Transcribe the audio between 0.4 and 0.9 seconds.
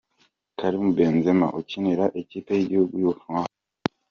Karim